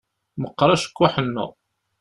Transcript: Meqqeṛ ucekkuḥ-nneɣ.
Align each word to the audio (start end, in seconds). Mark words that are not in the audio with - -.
Meqqeṛ 0.41 0.69
ucekkuḥ-nneɣ. 0.75 1.49